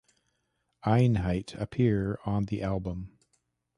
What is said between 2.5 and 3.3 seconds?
album.